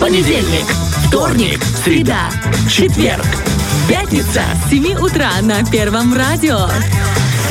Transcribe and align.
Понедельник, 0.00 0.64
вторник, 1.06 1.60
среда, 1.84 2.30
четверг, 2.70 3.26
пятница. 3.86 4.42
С 4.66 4.70
7 4.70 4.94
утра 4.94 5.30
на 5.42 5.62
Первом 5.64 6.14
радио. 6.14 6.68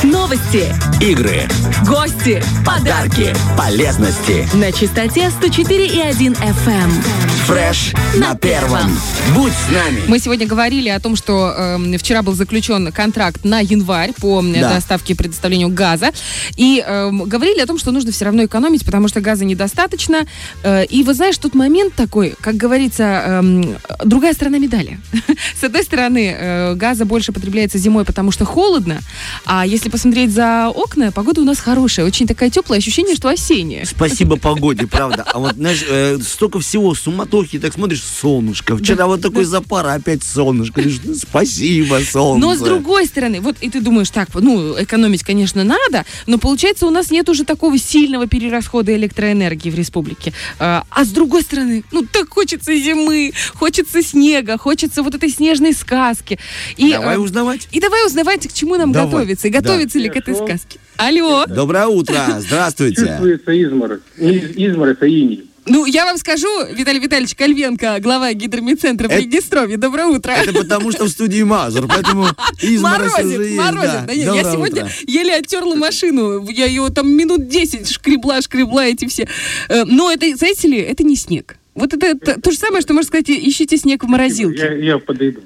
Новости, 0.02 0.74
Игры, 1.00 1.42
гости 1.86 2.42
подарки, 2.66 3.32
полезности. 3.56 4.48
на 4.54 4.72
частоте 4.72 5.30
104,1 5.40 6.36
FM. 6.36 7.29
Фреш 7.46 7.92
на 8.16 8.34
первом. 8.34 8.96
Будь 9.34 9.52
с 9.52 9.72
нами. 9.72 10.02
Мы 10.06 10.18
сегодня 10.18 10.46
говорили 10.46 10.88
о 10.88 11.00
том, 11.00 11.16
что 11.16 11.52
эм, 11.56 11.96
вчера 11.98 12.22
был 12.22 12.34
заключен 12.34 12.92
контракт 12.92 13.44
на 13.44 13.60
январь 13.60 14.12
по 14.12 14.40
м, 14.40 14.52
Да. 14.52 14.74
доставке 14.74 15.14
и 15.14 15.16
предоставлению 15.16 15.68
газа. 15.68 16.10
И 16.56 16.82
эм, 16.86 17.24
говорили 17.24 17.60
о 17.60 17.66
том, 17.66 17.78
что 17.78 17.90
нужно 17.92 18.12
все 18.12 18.26
равно 18.26 18.44
экономить, 18.44 18.84
потому 18.84 19.08
что 19.08 19.20
газа 19.20 19.44
недостаточно. 19.44 20.26
Э, 20.62 20.84
и 20.84 21.02
вы 21.02 21.14
знаешь, 21.14 21.38
тут 21.38 21.54
момент 21.54 21.94
такой, 21.94 22.34
как 22.40 22.56
говорится, 22.56 23.02
эм, 23.26 23.76
другая 24.04 24.32
сторона 24.34 24.58
медали. 24.58 25.00
С 25.60 25.64
одной 25.64 25.82
стороны, 25.82 26.36
э, 26.38 26.74
газа 26.74 27.04
больше 27.04 27.32
потребляется 27.32 27.78
зимой, 27.78 28.04
потому 28.04 28.30
что 28.32 28.44
холодно. 28.44 29.00
А 29.44 29.66
если 29.66 29.88
посмотреть 29.88 30.30
за 30.32 30.68
окна, 30.68 31.10
погода 31.10 31.40
у 31.40 31.44
нас 31.44 31.58
хорошая, 31.58 32.06
очень 32.06 32.26
такая 32.26 32.50
теплая, 32.50 32.78
ощущение, 32.80 33.16
что 33.16 33.28
осенняя. 33.28 33.84
Спасибо 33.86 34.36
погоде, 34.40 34.86
правда. 34.86 35.24
А 35.26 35.38
вот, 35.38 35.54
знаешь, 35.54 35.84
э, 35.88 36.18
столько 36.26 36.60
всего, 36.60 36.94
суматохи, 37.30 37.58
так 37.58 37.72
смотришь, 37.72 38.02
солнышко. 38.02 38.76
Вчера 38.76 39.06
вот 39.06 39.20
такой 39.22 39.44
запар, 39.44 39.86
а 39.86 39.94
опять 39.94 40.22
солнышко. 40.22 40.82
Ну, 41.04 41.14
Спасибо, 41.14 42.00
солнце. 42.04 42.46
Но 42.46 42.54
с 42.54 42.58
другой 42.60 43.06
стороны, 43.06 43.40
вот 43.40 43.56
и 43.60 43.70
ты 43.70 43.80
думаешь, 43.80 44.10
так, 44.10 44.28
ну, 44.34 44.74
экономить, 44.82 45.22
конечно, 45.22 45.64
надо, 45.64 46.04
но 46.26 46.38
получается 46.38 46.86
у 46.86 46.90
нас 46.90 47.10
нет 47.10 47.28
уже 47.28 47.44
такого 47.44 47.78
сильного 47.78 48.26
перерасхода 48.26 48.94
электроэнергии 48.96 49.70
в 49.70 49.74
республике. 49.74 50.32
А, 50.58 50.84
а 50.90 51.04
с 51.04 51.08
другой 51.08 51.42
стороны, 51.42 51.84
ну, 51.92 52.04
так 52.10 52.28
хочется 52.30 52.74
зимы, 52.76 53.32
хочется 53.54 54.02
снега, 54.02 54.58
хочется 54.58 55.02
вот 55.02 55.14
этой 55.14 55.30
снежной 55.30 55.72
сказки. 55.72 56.38
И, 56.76 56.92
Давай 56.92 57.16
э, 57.16 57.18
узнавать. 57.18 57.68
и 57.70 57.80
давай 57.80 58.06
узнавать, 58.06 58.46
к 58.48 58.52
чему 58.52 58.76
нам 58.76 58.92
Давай. 58.92 59.10
готовиться, 59.10 59.48
и 59.48 59.50
Да. 59.50 59.60
готовиться 59.60 59.98
ли 59.98 60.08
к 60.08 60.16
этой 60.16 60.34
сказке. 60.34 60.78
Алло. 60.96 61.46
Доброе 61.46 61.86
утро, 61.86 62.16
здравствуйте. 62.40 63.06
Чувствуется 63.06 63.62
изморозь. 63.62 64.00
Из- 64.18 64.56
Изморозь, 64.56 64.96
а 65.00 65.06
иней. 65.06 65.44
Ну, 65.72 65.86
я 65.86 66.04
вам 66.04 66.18
скажу, 66.18 66.48
Виталий 66.72 66.98
Витальевич 66.98 67.36
Кальвенко, 67.36 67.98
глава 68.00 68.32
гидромедцентра 68.32 69.06
в 69.08 69.12
Приднестровье. 69.12 69.76
Доброе 69.76 70.06
утро. 70.08 70.32
Это 70.32 70.52
потому, 70.52 70.90
что 70.90 71.04
в 71.04 71.08
студии 71.10 71.44
Мазур, 71.44 71.86
поэтому 71.86 72.26
изморозь 72.60 73.12
уже 73.12 73.22
Морозит, 73.22 73.40
есть, 73.40 73.56
морозит. 73.56 73.92
да. 73.92 74.04
Да 74.08 74.14
нет, 74.16 74.34
я 74.34 74.42
сегодня 74.52 74.82
утро. 74.86 74.92
еле 75.06 75.34
оттерла 75.36 75.76
машину. 75.76 76.44
Я 76.50 76.66
ее 76.66 76.88
там 76.90 77.08
минут 77.12 77.46
10 77.46 77.88
шкребла, 77.88 78.42
шкребла 78.42 78.84
эти 78.86 79.06
все. 79.06 79.28
Э, 79.68 79.84
Но 79.84 80.10
это, 80.10 80.34
знаете 80.36 80.66
ли, 80.66 80.78
это 80.78 81.04
не 81.04 81.14
снег. 81.14 81.56
Вот 81.76 81.94
это, 81.94 82.06
это 82.06 82.40
то 82.40 82.50
же 82.50 82.58
самое, 82.58 82.82
что 82.82 82.92
можно 82.92 83.06
сказать, 83.06 83.30
ищите 83.30 83.76
снег 83.76 84.02
в 84.02 84.06
Я, 84.06 84.10
морозилке. 84.10 84.78
я 84.84 84.98
подойду. 84.98 85.40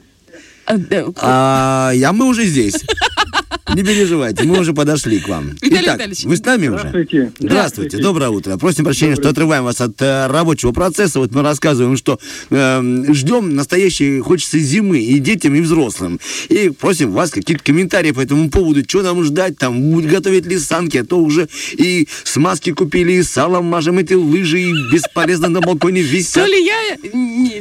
А, 0.64 0.78
да. 0.78 1.04
А, 1.16 1.90
я, 1.94 2.14
мы 2.14 2.24
уже 2.24 2.46
здесь. 2.46 2.76
Не 3.72 3.82
переживайте, 3.82 4.44
мы 4.44 4.60
уже 4.60 4.74
подошли 4.74 5.18
к 5.20 5.28
вам. 5.28 5.56
Виталий 5.62 5.84
Итак, 5.84 5.94
Витальевич. 5.94 6.24
вы 6.24 6.36
с 6.36 6.44
нами 6.44 6.68
уже? 6.68 6.78
Здравствуйте. 6.78 7.32
Здравствуйте, 7.38 7.96
доброе 7.98 8.28
утро. 8.28 8.56
Просим 8.58 8.84
прощения, 8.84 9.16
что 9.16 9.30
отрываем 9.30 9.64
вас 9.64 9.80
от 9.80 10.00
э, 10.02 10.26
рабочего 10.26 10.72
процесса. 10.72 11.18
Вот 11.18 11.32
мы 11.32 11.42
рассказываем, 11.42 11.96
что 11.96 12.20
э, 12.50 13.04
ждем 13.12 13.56
настоящей, 13.56 14.20
хочется 14.20 14.58
зимы 14.58 15.00
и 15.00 15.18
детям, 15.18 15.54
и 15.54 15.60
взрослым. 15.60 16.20
И 16.50 16.68
просим 16.68 17.12
вас 17.12 17.30
какие-то 17.30 17.64
комментарии 17.64 18.10
по 18.10 18.20
этому 18.20 18.50
поводу, 18.50 18.82
что 18.86 19.02
нам 19.02 19.24
ждать, 19.24 19.56
там, 19.56 19.80
будут 19.92 20.10
готовить 20.10 20.46
ли 20.46 20.58
санки, 20.58 20.98
а 20.98 21.04
то 21.04 21.18
уже 21.18 21.48
и 21.72 22.06
смазки 22.22 22.70
купили, 22.72 23.12
и 23.12 23.22
салом 23.22 23.64
мажем 23.64 23.98
эти 23.98 24.12
лыжи, 24.12 24.60
и 24.60 24.72
бесполезно 24.92 25.48
на 25.48 25.60
балконе 25.60 26.02
висят. 26.02 26.44
То 26.44 26.46
ли 26.46 26.64
я... 26.64 26.96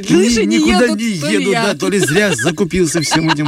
Лыжи 0.10 0.46
не 0.46 0.58
Никуда 0.58 0.84
едут, 0.84 1.00
не 1.00 1.20
то 1.20 1.28
ли 1.28 1.34
едут, 1.34 1.54
я. 1.54 1.64
да, 1.64 1.76
то 1.76 1.90
ли 1.90 2.00
зря 2.00 2.34
закупился 2.34 3.02
всем 3.02 3.30
этим. 3.30 3.48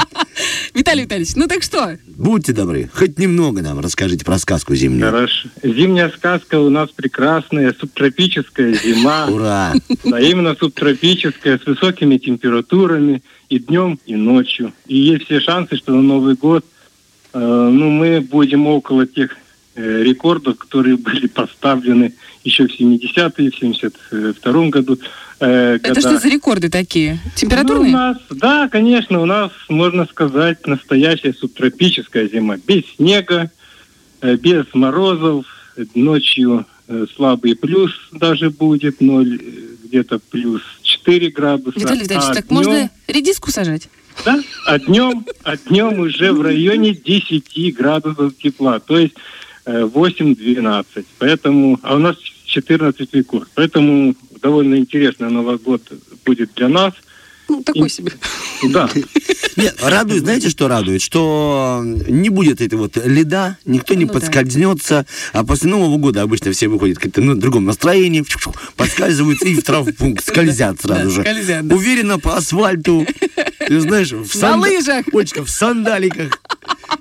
Виталий 0.73 1.03
Витальевич, 1.03 1.35
ну 1.35 1.47
так 1.47 1.63
что? 1.63 1.97
Будьте 2.07 2.51
добры, 2.53 2.89
хоть 2.93 3.17
немного 3.17 3.61
нам 3.61 3.79
расскажите 3.79 4.25
про 4.25 4.37
сказку 4.37 4.75
зимнюю. 4.75 5.11
Хорошо. 5.11 5.49
Зимняя 5.63 6.09
сказка 6.09 6.59
у 6.59 6.69
нас 6.69 6.89
прекрасная, 6.91 7.73
субтропическая 7.79 8.73
зима. 8.73 9.27
Ура! 9.31 9.73
Да, 10.03 10.19
именно 10.19 10.55
субтропическая, 10.55 11.57
с 11.57 11.65
высокими 11.65 12.17
температурами 12.17 13.21
и 13.49 13.59
днем, 13.59 13.99
и 14.05 14.15
ночью. 14.15 14.73
И 14.87 14.97
есть 14.97 15.25
все 15.25 15.39
шансы, 15.39 15.77
что 15.77 15.93
на 15.93 16.01
Новый 16.01 16.35
год 16.35 16.65
э, 17.33 17.39
ну, 17.39 17.89
мы 17.89 18.19
будем 18.21 18.67
около 18.67 19.05
тех 19.07 19.31
рекордов, 19.75 20.57
которые 20.57 20.97
были 21.07 21.27
поставлены 21.27 22.13
еще 22.43 22.67
в 22.67 22.79
70-е, 22.79 23.51
в 23.51 23.55
72 23.57 24.69
году. 24.69 24.99
э, 25.39 25.79
Это 25.81 25.99
что 25.99 26.17
за 26.19 26.27
рекорды 26.29 26.69
такие? 26.69 27.13
Ну, 27.23 27.31
у 27.33 27.39
Температурные? 27.39 27.91
нас, 27.91 28.17
да, 28.29 28.69
конечно, 28.69 29.21
у 29.21 29.25
нас, 29.25 29.51
можно 29.69 30.05
сказать, 30.05 30.65
настоящая 30.67 31.33
субтропическая 31.33 32.27
зима. 32.29 32.57
Без 32.65 32.83
снега, 32.95 33.49
э, 34.21 34.35
без 34.35 34.65
морозов, 34.73 35.45
э, 35.77 35.85
ночью 35.95 36.65
э, 36.87 37.05
слабый 37.15 37.55
плюс 37.55 37.91
даже 38.11 38.51
будет, 38.51 39.01
ноль, 39.01 39.39
э, 39.41 39.87
где-то 39.87 40.19
плюс 40.29 40.61
4 40.83 41.29
градуса. 41.31 41.79
Виталий 41.79 42.01
Витальевич, 42.03 42.29
а 42.29 42.33
так 42.35 42.45
днем- 42.47 42.55
можно 42.57 42.89
редиску 43.07 43.49
сажать? 43.51 43.89
Да, 44.23 44.39
а 44.67 44.79
днем, 44.79 45.25
а 45.43 45.57
днем 45.57 45.99
уже 45.99 46.31
в 46.31 46.41
районе 46.41 46.93
10 46.93 47.71
градусов 47.75 48.37
тепла, 48.37 48.79
то 48.79 48.97
есть 48.97 49.13
э, 49.15 49.19
8-12. 49.65 51.05
Поэтому, 51.19 51.79
а 51.83 51.95
у 51.95 51.99
нас 51.99 52.17
14 52.45 53.13
рекорд. 53.13 53.49
Поэтому 53.55 54.15
довольно 54.41 54.75
интересный 54.75 55.29
Новый 55.29 55.57
год 55.57 55.81
будет 56.25 56.51
для 56.55 56.69
нас. 56.69 56.93
Ну, 57.47 57.61
такой 57.61 57.89
себе. 57.91 58.11
Да. 58.71 58.89
Нет, 59.55 59.77
радует, 59.83 60.23
знаете, 60.23 60.49
что 60.49 60.67
радует? 60.67 61.01
Что 61.03 61.81
не 61.85 62.29
будет 62.29 62.59
этой 62.59 62.73
вот 62.77 62.97
льда, 62.97 63.57
никто 63.65 63.93
не 63.93 64.05
Ну 64.05 64.11
да. 64.13 64.19
подскользнется, 64.19 65.05
а 65.31 65.45
после 65.45 65.69
Нового 65.69 65.97
года 65.97 66.23
обычно 66.23 66.51
все 66.53 66.67
выходят 66.67 66.97
как-то 66.97 67.21
на 67.21 67.39
другом 67.39 67.65
настроении, 67.65 68.25
подскальзываются 68.75 69.47
и 69.47 69.53
в 69.55 69.63
травмпункт 69.63 70.25
скользят 70.27 70.81
сразу 70.81 71.09
же. 71.11 71.21
скользят, 71.21 71.67
да. 71.67 71.75
Уверенно 71.75 72.17
по 72.19 72.35
асфальту, 72.35 73.05
ты 73.59 73.79
знаешь, 73.79 74.11
в, 74.11 74.21
На 74.35 74.41
санда- 74.41 74.61
лыжах. 74.67 75.05
Олечка, 75.13 75.45
в 75.45 75.49
сандаликах. 75.49 76.41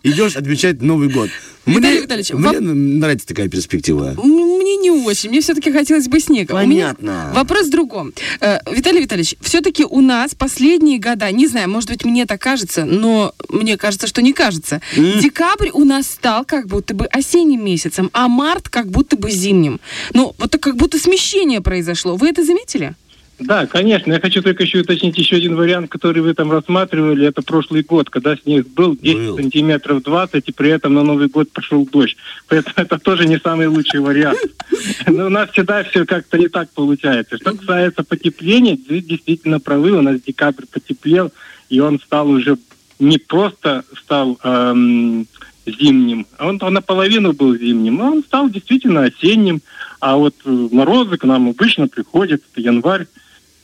Идешь 0.04 0.36
отмечать 0.36 0.82
Новый 0.82 1.08
год. 1.08 1.30
Виталий 1.64 1.88
Мне, 1.94 2.00
Витальевич, 2.02 2.30
мне 2.34 2.42
вам- 2.60 2.98
нравится 2.98 3.26
такая 3.26 3.48
перспектива. 3.48 4.14
Мне 4.22 4.76
не 4.76 4.90
очень. 4.90 5.30
Мне 5.30 5.40
все-таки 5.40 5.72
хотелось 5.72 6.08
бы 6.08 6.20
снега. 6.20 6.52
У 6.52 6.66
меня 6.66 6.94
Понятно. 6.94 7.32
Вопрос 7.34 7.68
в 7.68 7.70
другом. 7.70 8.12
Э, 8.40 8.58
Виталий 8.70 9.00
Витальевич, 9.00 9.34
все-таки 9.40 9.82
у 9.82 10.02
нас 10.02 10.34
последние 10.34 10.98
года, 10.98 11.30
не 11.32 11.46
знаю, 11.46 11.70
может 11.70 11.88
быть, 11.88 12.04
мне 12.04 12.26
так 12.26 12.38
кажется, 12.42 12.84
но 12.84 13.32
мне 13.48 13.78
кажется, 13.78 14.06
что 14.06 14.20
не 14.20 14.34
кажется. 14.34 14.82
Декабрь 14.94 15.70
у 15.72 15.84
нас 15.84 16.06
стал 16.06 16.44
как 16.44 16.66
будто 16.66 16.92
бы 16.94 17.06
осенним 17.06 17.64
месяцем, 17.64 18.10
а 18.12 18.28
март 18.28 18.68
как 18.68 18.90
будто 18.90 19.16
бы 19.16 19.30
зимним. 19.30 19.80
Ну, 20.12 20.34
вот 20.36 20.50
так 20.50 20.60
как 20.60 20.76
будто 20.76 20.98
смещение 20.98 21.62
произошло. 21.62 22.16
Вы 22.16 22.28
это 22.28 22.44
заметили? 22.44 22.94
Да, 23.38 23.66
конечно. 23.66 24.12
Я 24.12 24.20
хочу 24.20 24.42
только 24.42 24.62
еще 24.62 24.80
уточнить 24.80 25.18
еще 25.18 25.36
один 25.36 25.56
вариант, 25.56 25.90
который 25.90 26.22
вы 26.22 26.34
там 26.34 26.52
рассматривали. 26.52 27.26
Это 27.26 27.42
прошлый 27.42 27.82
год, 27.82 28.08
когда 28.08 28.36
снег 28.36 28.68
был 28.68 28.96
10 28.96 29.18
Был. 29.18 29.36
сантиметров 29.36 30.02
20, 30.02 30.48
и 30.48 30.52
при 30.52 30.70
этом 30.70 30.94
на 30.94 31.02
Новый 31.02 31.28
год 31.28 31.50
пошел 31.50 31.84
дождь. 31.84 32.16
Поэтому 32.48 32.74
это 32.76 32.98
тоже 32.98 33.26
не 33.26 33.38
самый 33.38 33.66
лучший 33.66 34.00
вариант. 34.00 34.38
Но 35.06 35.26
у 35.26 35.30
нас 35.30 35.50
всегда 35.50 35.82
все 35.84 36.06
как-то 36.06 36.38
не 36.38 36.48
так 36.48 36.70
получается. 36.70 37.36
Что 37.36 37.56
касается 37.56 38.04
потепления, 38.04 38.78
вы 38.88 39.00
действительно 39.00 39.58
правы. 39.58 39.92
У 39.92 40.02
нас 40.02 40.20
декабрь 40.20 40.64
потеплел, 40.70 41.32
и 41.68 41.80
он 41.80 41.98
стал 41.98 42.30
уже 42.30 42.56
не 43.00 43.18
просто 43.18 43.84
стал 43.98 44.38
эм, 44.44 45.26
зимним, 45.66 46.26
а 46.38 46.48
он 46.48 46.58
наполовину 46.58 47.32
был 47.32 47.56
зимним, 47.56 48.00
а 48.00 48.10
он 48.10 48.22
стал 48.22 48.48
действительно 48.48 49.04
осенним. 49.04 49.60
А 50.00 50.16
вот 50.16 50.34
э, 50.44 50.68
морозы 50.70 51.16
к 51.16 51.24
нам 51.24 51.48
обычно 51.48 51.88
приходят, 51.88 52.42
это 52.52 52.60
январь, 52.60 53.06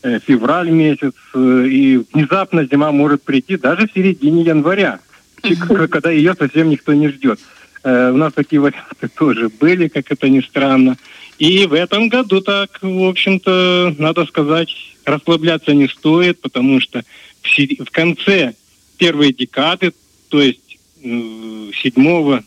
февраль 0.02 0.70
месяц, 0.70 1.14
э, 1.34 1.64
и 1.66 2.04
внезапно 2.12 2.64
зима 2.64 2.90
может 2.92 3.22
прийти 3.22 3.56
даже 3.56 3.86
в 3.86 3.92
середине 3.92 4.42
января, 4.42 5.00
когда 5.90 6.10
ее 6.10 6.34
совсем 6.34 6.70
никто 6.70 6.92
не 6.94 7.08
ждет. 7.08 7.40
Э, 7.82 8.10
У 8.10 8.16
нас 8.16 8.32
такие 8.32 8.60
варианты 8.60 9.08
тоже 9.16 9.48
были, 9.48 9.88
как 9.88 10.10
это 10.10 10.28
ни 10.28 10.40
странно. 10.40 10.96
И 11.38 11.66
в 11.66 11.72
этом 11.72 12.08
году 12.08 12.40
так, 12.40 12.78
в 12.82 13.04
общем-то, 13.08 13.94
надо 13.98 14.26
сказать, 14.26 14.74
расслабляться 15.04 15.72
не 15.72 15.88
стоит, 15.88 16.40
потому 16.40 16.80
что 16.80 17.02
в, 17.42 17.90
конце 17.90 18.54
первой 18.98 19.32
декады, 19.32 19.92
то 20.28 20.40
есть 20.40 20.78
э, 21.02 21.70
седьмого 21.82 22.44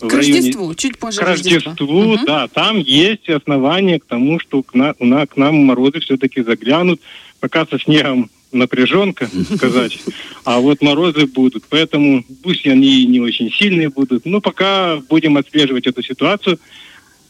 в 0.00 0.08
К 0.08 0.12
районе- 0.14 0.34
Рождеству, 0.36 0.74
чуть 0.74 0.98
позже 0.98 1.20
к 1.20 1.24
Рождеству, 1.24 2.02
Мгм. 2.14 2.24
да, 2.26 2.48
там 2.48 2.78
есть 2.78 3.28
основания 3.28 3.98
к 3.98 4.04
тому, 4.04 4.38
что 4.38 4.62
к, 4.62 4.74
на- 4.74 4.94
на- 5.00 5.26
к 5.26 5.36
нам 5.36 5.56
морозы 5.56 6.00
все-таки 6.00 6.42
заглянут. 6.42 7.00
Пока 7.40 7.66
со 7.66 7.78
снегом 7.78 8.30
напряженка, 8.52 9.28
сказать, 9.56 9.98
а 10.44 10.60
вот 10.60 10.80
морозы 10.82 11.26
будут. 11.26 11.64
Поэтому 11.68 12.24
пусть 12.42 12.66
они 12.66 13.04
не 13.06 13.20
очень 13.20 13.50
сильные 13.52 13.90
будут, 13.90 14.24
но 14.26 14.40
пока 14.40 14.96
будем 15.08 15.36
отслеживать 15.36 15.86
эту 15.86 16.02
ситуацию. 16.02 16.58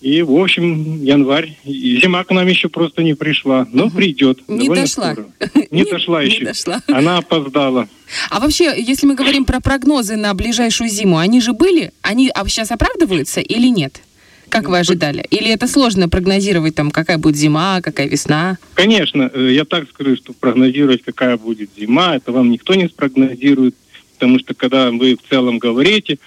И, 0.00 0.22
в 0.22 0.32
общем, 0.32 1.02
январь, 1.02 1.56
и 1.64 1.98
зима 2.00 2.22
к 2.25 2.31
нам 2.31 2.46
еще 2.46 2.69
просто 2.69 3.02
не 3.02 3.14
пришла, 3.14 3.66
но 3.72 3.90
придет. 3.90 4.40
Не 4.48 4.69
дошла. 4.69 5.12
скоро. 5.12 5.26
Не, 5.70 5.82
Не- 5.84 5.90
дошла 5.90 6.22
не 6.22 6.31
еще. 6.31 6.44
дошла. 6.44 6.82
Она 6.88 7.19
опоздала. 7.19 7.88
А 8.31 8.40
вообще, 8.40 8.75
если 8.76 9.06
мы 9.06 9.14
говорим 9.14 9.44
про 9.44 9.60
прогнозы 9.60 10.16
на 10.16 10.32
ближайшую 10.34 10.90
зиму, 10.90 11.19
они 11.19 11.40
же 11.40 11.52
были? 11.52 11.93
Они 12.02 12.31
а 12.34 12.46
сейчас 12.48 12.70
оправдываются 12.70 13.40
или 13.40 13.69
нет? 13.69 14.00
Как 14.48 14.69
вы 14.69 14.78
ожидали? 14.78 15.26
Или 15.31 15.50
это 15.50 15.66
сложно 15.66 16.08
прогнозировать, 16.08 16.75
там, 16.75 16.90
какая 16.90 17.19
будет 17.19 17.37
зима, 17.37 17.81
какая 17.82 18.08
весна? 18.08 18.58
Конечно, 18.75 19.31
э, 19.32 19.50
я 19.52 19.64
так 19.64 19.88
скажу, 19.88 20.16
что 20.16 20.32
прогнозировать, 20.34 21.02
какая 21.02 21.37
будет 21.37 21.70
зима, 21.76 22.16
это 22.16 22.31
вам 22.31 22.50
никто 22.50 22.75
не 22.75 22.87
спрогнозирует, 22.88 23.75
потому 24.14 24.38
что 24.38 24.54
когда 24.54 24.90
вы 24.90 25.16
в 25.16 25.28
целом 25.28 25.58
говорите, 25.58 26.19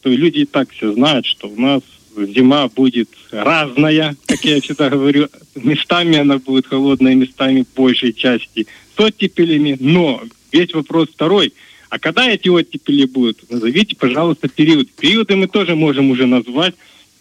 то 0.00 0.10
люди 0.10 0.40
и 0.40 0.44
так 0.44 0.70
все 0.70 0.92
знают, 0.92 1.26
что 1.26 1.48
у 1.48 1.60
нас 1.60 1.82
зима 2.16 2.68
будет 2.68 3.08
разная, 3.30 4.16
как 4.26 4.44
я 4.44 4.60
всегда 4.60 4.88
говорю, 4.88 5.28
местами 5.54 6.18
она 6.18 6.38
будет 6.38 6.66
холодная, 6.66 7.14
местами 7.14 7.64
большей 7.76 8.12
части 8.12 8.66
с 8.96 9.00
оттепелями, 9.00 9.76
но 9.78 10.22
весь 10.52 10.72
вопрос 10.72 11.08
второй, 11.12 11.52
а 11.88 11.98
когда 11.98 12.28
эти 12.28 12.48
оттепели 12.48 13.04
будут? 13.04 13.50
Назовите, 13.50 13.96
пожалуйста, 13.96 14.48
период. 14.48 14.90
Периоды 14.92 15.36
мы 15.36 15.46
тоже 15.46 15.76
можем 15.76 16.10
уже 16.10 16.26
назвать, 16.26 16.74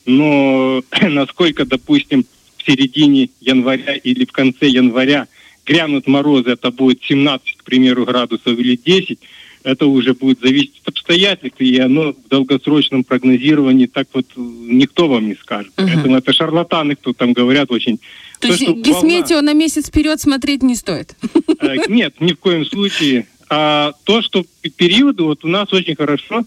но 0.06 0.83
насколько, 1.01 1.65
допустим, 1.65 2.25
в 2.57 2.65
середине 2.65 3.30
января 3.41 3.95
или 3.95 4.25
в 4.25 4.31
конце 4.31 4.68
января 4.68 5.27
грянут 5.65 6.07
морозы, 6.07 6.51
это 6.51 6.71
будет 6.71 7.03
17, 7.03 7.57
к 7.57 7.63
примеру, 7.63 8.06
градусов 8.06 8.57
или 8.57 8.75
10, 8.75 9.19
это 9.65 9.88
уже 9.88 10.13
будет 10.13 10.39
зависеть 10.41 10.79
от 10.83 10.89
обстоятельств, 10.89 11.59
и 11.59 11.77
оно 11.79 12.13
в 12.13 12.27
долгосрочном 12.29 13.03
прогнозировании 13.03 13.88
так 13.88 14.07
вот 14.13 14.25
э, 14.35 14.39
никто 14.39 15.07
вам 15.07 15.27
не 15.27 15.35
скажет. 15.35 15.73
Мгм. 15.75 15.88
Поэтому 15.88 16.17
это 16.17 16.33
шарлатаны, 16.33 16.95
кто 16.95 17.13
там 17.13 17.33
говорят 17.33 17.71
очень... 17.71 17.97
То 18.39 18.47
То, 18.47 18.47
есть 18.50 18.62
что 18.62 18.73
гисметео 18.73 19.41
на 19.41 19.53
месяц 19.53 19.88
вперед 19.88 20.21
смотреть 20.21 20.62
не 20.62 20.75
стоит? 20.75 21.15
Э, 21.59 21.75
Нет, 21.88 22.21
ни 22.21 22.33
в 22.33 22.39
коем 22.39 22.65
случае. 22.65 23.25
А 23.50 23.94
то, 24.03 24.21
что 24.21 24.45
периоды, 24.77 25.23
вот 25.23 25.44
у 25.44 25.47
нас 25.47 25.73
очень 25.73 25.95
хорошо 25.95 26.45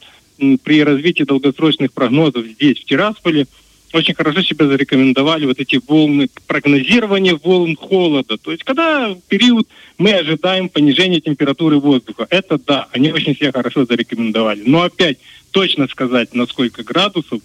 при 0.62 0.84
развитии 0.84 1.24
долгосрочных 1.24 1.92
прогнозов 1.92 2.46
здесь, 2.46 2.78
в 2.78 2.84
Тирасполе, 2.84 3.46
очень 3.92 4.14
хорошо 4.14 4.42
себя 4.42 4.66
зарекомендовали 4.66 5.46
вот 5.46 5.58
эти 5.58 5.80
волны, 5.86 6.28
прогнозирование 6.46 7.34
волн 7.34 7.76
холода. 7.76 8.36
То 8.36 8.52
есть, 8.52 8.64
когда 8.64 9.10
в 9.14 9.20
период 9.28 9.66
мы 9.98 10.12
ожидаем 10.12 10.68
понижения 10.68 11.20
температуры 11.20 11.78
воздуха. 11.78 12.26
Это 12.30 12.58
да, 12.58 12.86
они 12.92 13.12
очень 13.12 13.34
себя 13.34 13.52
хорошо 13.52 13.84
зарекомендовали. 13.84 14.62
Но 14.64 14.82
опять 14.82 15.18
точно 15.50 15.88
сказать, 15.88 16.34
на 16.34 16.46
сколько 16.46 16.82
градусов 16.82 17.40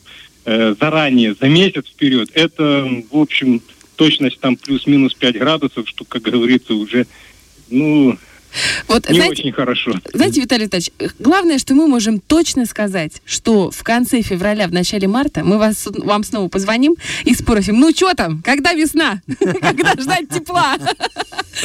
э, 0.45 0.75
заранее, 0.79 1.35
за 1.39 1.47
месяц 1.47 1.87
вперед, 1.87 2.29
это, 2.33 2.87
в 3.11 3.17
общем, 3.17 3.61
точность 3.95 4.39
там 4.39 4.55
плюс-минус 4.55 5.13
5 5.13 5.37
градусов, 5.37 5.87
что, 5.87 6.05
как 6.05 6.21
говорится, 6.23 6.73
уже, 6.73 7.07
ну, 7.69 8.17
Вот, 8.87 9.09
не 9.09 9.15
знаете, 9.15 9.41
очень 9.41 9.51
хорошо. 9.51 9.93
Знаете, 10.13 10.41
Виталий 10.41 10.65
Витальевич, 10.65 10.91
главное, 11.19 11.57
что 11.57 11.73
мы 11.73 11.87
можем 11.87 12.19
точно 12.19 12.65
сказать, 12.65 13.21
что 13.25 13.71
в 13.71 13.83
конце 13.83 14.21
февраля, 14.21 14.67
в 14.67 14.73
начале 14.73 15.07
марта 15.07 15.43
мы 15.43 15.57
вас, 15.57 15.87
вам 15.87 16.23
снова 16.23 16.47
позвоним 16.49 16.95
и 17.23 17.33
спросим, 17.33 17.79
ну 17.79 17.91
что 17.91 18.13
там, 18.13 18.41
когда 18.43 18.73
весна? 18.73 19.21
Когда 19.61 19.93
ждать 19.93 20.29
тепла? 20.29 20.77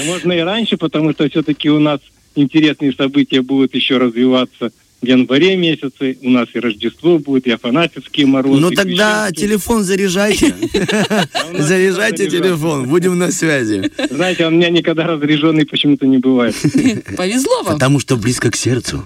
Можно 0.06 0.32
и 0.32 0.40
раньше, 0.40 0.76
потому 0.76 1.12
что 1.12 1.28
все-таки 1.28 1.70
у 1.70 1.78
нас 1.78 2.00
интересные 2.34 2.92
события 2.92 3.42
будут 3.42 3.74
еще 3.74 3.98
развиваться 3.98 4.70
в 5.00 5.06
январе 5.06 5.56
месяце. 5.56 6.16
У 6.22 6.30
нас 6.30 6.48
и 6.54 6.58
Рождество 6.58 7.18
будет, 7.18 7.46
и 7.46 7.50
Афанасьевские 7.50 8.26
морозы. 8.26 8.60
Ну 8.60 8.70
тогда 8.70 9.26
Крещенские. 9.28 9.48
телефон 9.48 9.84
заряжайте. 9.84 10.54
Заряжайте 11.58 12.28
телефон, 12.28 12.88
будем 12.88 13.18
на 13.18 13.30
связи. 13.30 13.90
Знаете, 14.10 14.46
он 14.46 14.54
у 14.54 14.56
меня 14.56 14.70
никогда 14.70 15.06
разряженный 15.06 15.66
почему-то 15.66 16.06
не 16.06 16.18
бывает. 16.18 16.54
Повезло 17.16 17.62
вам. 17.62 17.74
Потому 17.74 18.00
что 18.00 18.16
близко 18.16 18.50
к 18.50 18.56
сердцу. 18.56 19.04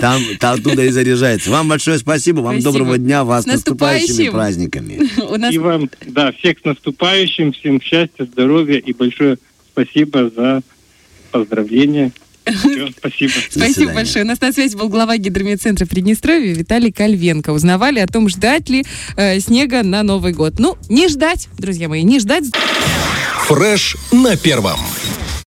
Там, 0.00 0.22
там 0.38 0.58
оттуда 0.58 0.84
и 0.84 0.88
заряжается. 0.90 1.50
Вам 1.50 1.68
большое 1.68 1.98
спасибо, 1.98 2.40
вам 2.40 2.60
Спасибо. 2.60 2.72
доброго 2.72 2.98
дня, 2.98 3.22
вас 3.24 3.44
С 3.44 3.46
наступающими 3.46 4.06
наступающим. 4.08 4.32
праздниками. 4.32 5.10
У 5.30 5.36
нас 5.36 5.52
И 5.52 5.58
вам, 5.58 5.90
да, 6.06 6.32
всех 6.32 6.58
с 6.60 6.64
наступающим, 6.64 7.52
всем 7.52 7.80
счастья, 7.82 8.24
здоровья 8.24 8.78
и 8.78 8.92
большое 8.92 9.36
спасибо 9.72 10.30
за 10.34 10.62
поздравления. 11.30 12.12
Всё, 12.52 12.88
спасибо. 12.98 13.32
Спасибо 13.50 13.92
большое. 13.92 14.24
У 14.24 14.28
нас 14.28 14.40
на 14.40 14.52
связи 14.52 14.76
был 14.76 14.88
глава 14.88 15.16
гидромедцентра 15.16 15.86
Приднестровья 15.86 16.52
Виталий 16.54 16.92
Кальвенко. 16.92 17.50
Узнавали 17.50 18.00
о 18.00 18.06
том, 18.06 18.28
ждать 18.28 18.68
ли 18.68 18.84
э, 19.16 19.40
снега 19.40 19.82
на 19.82 20.02
Новый 20.02 20.32
год. 20.32 20.58
Ну, 20.58 20.76
не 20.88 21.08
ждать, 21.08 21.48
друзья 21.58 21.88
мои, 21.88 22.02
не 22.02 22.20
ждать. 22.20 22.44
Фреш 23.46 23.96
на 24.12 24.36
первом. 24.36 24.80